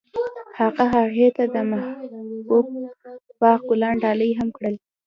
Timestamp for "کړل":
4.57-4.75